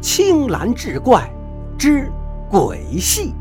[0.00, 1.28] 青蓝志怪
[1.76, 2.08] 之
[2.48, 3.34] 鬼戏。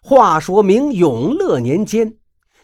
[0.00, 2.14] 话说明永乐年间，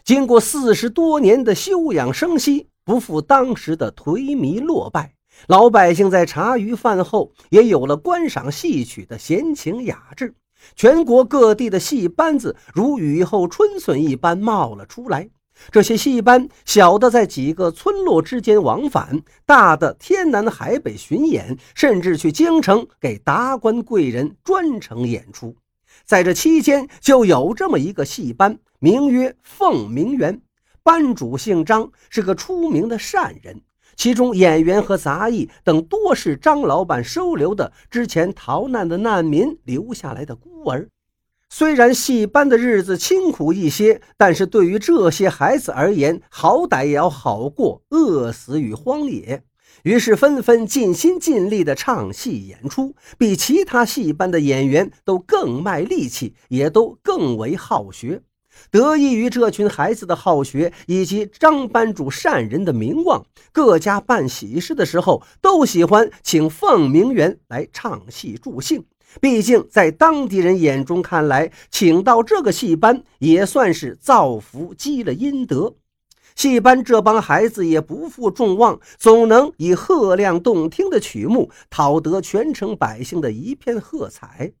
[0.03, 5.13] 经过四十多年的休养生息，不复当时的颓靡落败。
[5.47, 10.33] 老百姓在茶余饭后也有了观赏戏曲的闲情雅致。
[10.75, 15.29] 全国各地的戏班子如雨后春笋一般冒了出来。
[15.71, 25.55] 这些戏班，小的在几个村落之间往返，大的天南海北巡演，甚至去京城给达官贵人专程演出。
[26.05, 30.41] 在这期间，就有这么一个戏班，名曰凤鸣园，
[30.81, 33.61] 班主姓张，是个出名的善人。
[33.95, 40.87] 其中演员和杂役等多是张老板收留的之前逃难的难民留下来的孤儿。
[41.51, 49.43] 虽然戏班的日子清苦一些，但是对于这些孩子而言，好歹也要好过饿死于荒野。
[49.83, 58.21] 于是纷纷尽心尽力地唱戏演出，比其他戏班的演员都更卖力气，也都更为好学。
[58.69, 68.85] 得益于这群孩子的好学，以及张班主善人的名望，各家办喜事的时候都喜欢请凤鸣园来唱戏助兴。
[69.19, 75.75] 毕竟在当地人眼中看来，请到这个戏班也算是造福积了阴德。
[76.35, 84.53] 戏班这帮孩子也不负众望，总能以赫亮动听的曲目讨得全城百姓的一片喝彩。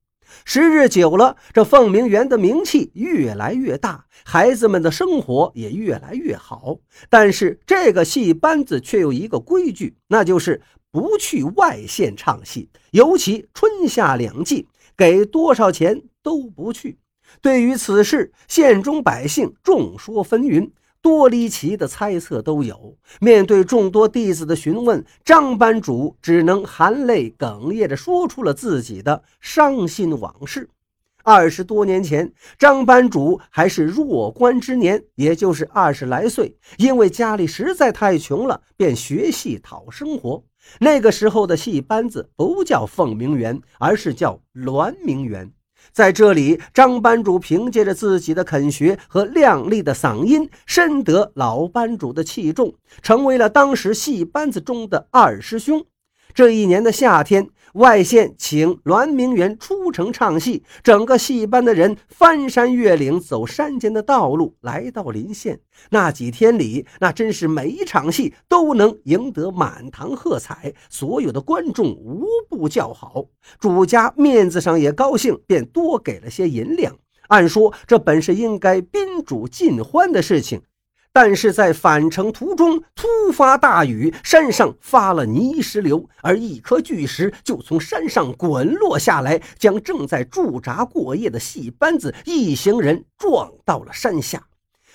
[0.45, 6.77] 时日久了，这凤鸣园的名气越来越大，孩子们的生活也越来越好。
[7.09, 10.61] 但是这个戏班子却有一个规矩，那就是
[10.91, 16.97] 不去外县唱戏，尤其春夏两季，给多少钱都不去。
[17.41, 20.71] 对于此事，县中百姓众说纷纭。
[21.01, 22.97] 多离奇的猜测都有。
[23.21, 30.69] 面对众多弟子的询问，张班主只能含泪哽咽着说出了自己的伤心往事。
[31.23, 36.57] 二十多年前，张班主还是弱冠之年，也就是二十来岁。
[36.77, 40.43] 因为家里实在太穷了，便学戏讨生活。
[40.79, 45.51] 那个时候的戏班子不叫凤鸣园，而是叫鸾鸣园。
[45.91, 55.85] 在这里，张班主凭借着自己的肯学和亮丽的嗓音，深得老班主的器重，成为了当时戏班子中的二师兄。
[56.33, 57.49] 这一年的夏天。
[57.73, 65.59] 外县请栾明元出城唱戏，整个戏班的人翻山越岭，走山间的道路，来到临县。
[65.91, 73.25] 那几天里，那真是每一场戏都能赢得满堂喝彩，所有的观众无不叫好。
[73.59, 76.97] 主家面子上也高兴，便多给了些银两。
[77.27, 80.61] 按说这本是应该宾主尽欢的事情。
[81.11, 94.43] 但是在返程途中突发大雨，山上发了泥石流，而一颗巨石就从山上滚落下来，将正在驻扎过夜的戏班子一行人撞到了山下。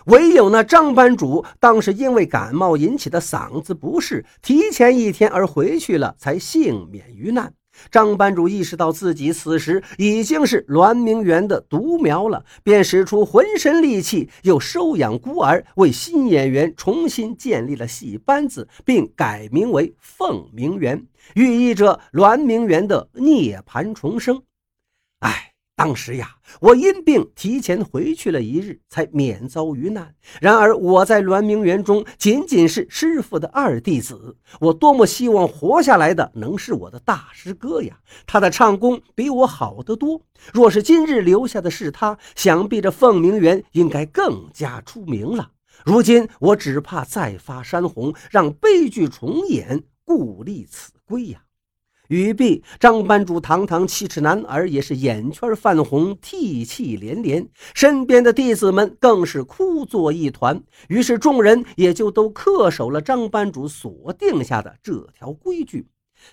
[0.07, 7.53] 唯有那张班主当时因为感冒引起的嗓子不适，提前一天而回去了，才幸免于难。
[7.91, 24.43] 张班主意识到自己此时已经是栾明园的独苗了，便使出浑身力气，又收养孤儿，为新演员重新建立了戏班子，并改名为凤鸣园，寓意着栾明园的涅槃重生。
[25.21, 25.54] 唉。
[25.77, 30.15] 当时呀，我因病提前回去了一日，才免遭遇难。
[30.41, 37.99] 然而我在栾明园中仅仅是师傅的二弟子，我多么希望活下来的能是我的大师哥呀！
[38.25, 40.23] 他的唱功比我好得多。
[40.53, 45.51] 若是今日留下的是他，想必这凤鸣园应该更加出名了。
[45.85, 51.43] 如今我只怕再发山洪，让悲剧重演，故立此规呀！
[52.09, 60.63] 语毕，张班主堂堂七尺男儿也是眼圈泛红，涕泣连连，身边的弟子们更是哭作一团。
[60.89, 65.87] 于是众人也就都恪守了张班主所定下的这条规矩。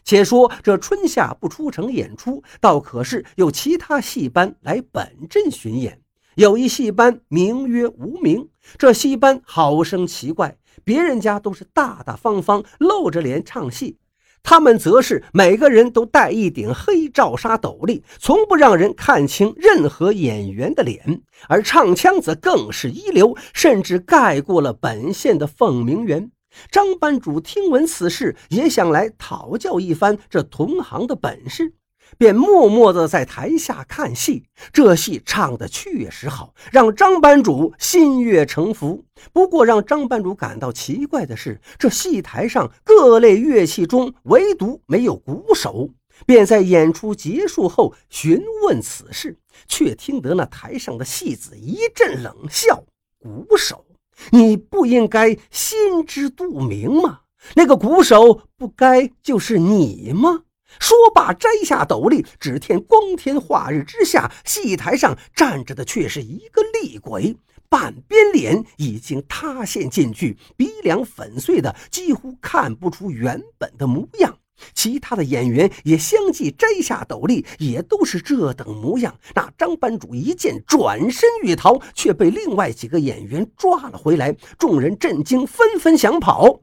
[0.03, 6.01] 且说这春夏不出城演出，倒可是有其他戏班来本镇巡演。
[6.35, 13.97] 有一戏班名曰无名，这戏班好生奇怪，别人家都是大大方方露着脸唱戏。
[14.43, 26.31] 他们则是每个人都戴一顶黑罩纱斗笠，从不让人看清任何演员的脸，而唱腔则更是一流，甚至盖过了本县的凤鸣园。
[26.69, 31.73] 张班主听闻此事，也想来讨教一番这同行的本事。
[32.17, 34.43] 便默默地在台下看戏。
[34.71, 39.03] 这戏唱得确实好，让张班主心悦诚服。
[39.33, 45.89] 不过，让张班主感到奇怪的是，这戏台上各类乐器中，唯独没有鼓手。
[46.23, 52.83] 便在演出结束后询问此事，却听得那台上的戏子一阵冷笑
[53.17, 53.83] ：“鼓手，
[54.29, 57.21] 你不应该心知肚明吗？
[57.55, 60.43] 那个鼓手不该就是你吗？”
[60.79, 62.25] 说罢，摘下斗笠。
[62.39, 67.35] 只见光天化日之下，戏台上站着的却是一个厉鬼，
[67.69, 74.37] 半边脸已经塌陷进去，鼻梁粉碎的几乎看不出原本的模样。
[74.75, 79.17] 其他的演员也相继摘下斗笠，也都是这等模样。
[79.33, 84.35] 那张班主一见，转身欲逃，却被另外几个演员抓了回来。
[84.59, 86.61] 众人震惊，纷纷想跑。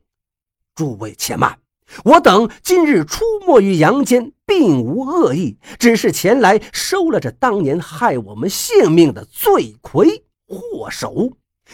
[0.76, 1.58] 诸位且慢。
[2.04, 11.32] 我等今日出没于阳间，并无恶意，只是前来收了这当年害我们性命的罪魁祸首。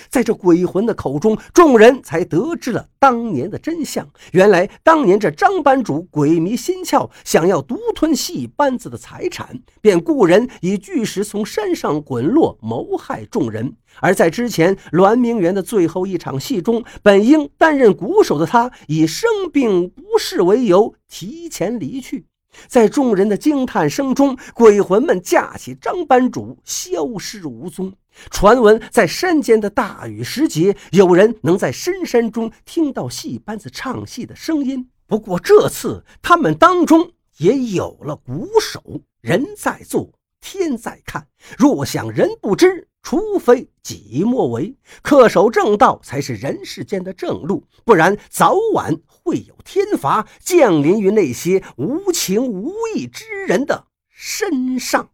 [0.08, 4.08] 在这鬼魂的口中，众人才得知了当年的真相。
[4.32, 13.76] 原来，当年这张班主鬼迷心窍，想要独吞戏班子的财产，便雇人以巨石从山上滚落，谋害众人。
[14.00, 22.26] 而在之前栾明园的最后一场戏中，本应担任鼓手的他，以生病不适为由提前离去。
[22.68, 27.92] 在众人的惊叹声中，鬼魂们架起张班主，消失无踪。
[28.30, 34.88] 传闻在山间的大雨时节，有人能在深山中听到戏班子唱戏的声音。
[35.06, 38.82] 不过这次他们当中也有了鼓手。
[39.20, 41.26] 人在做，天在看。
[41.56, 42.88] 若想人不知。
[43.06, 55.10] 除非己莫为，恪守正道才是人世间的正路，不然早晚会有天罚降临于那些无情无义之人的身上。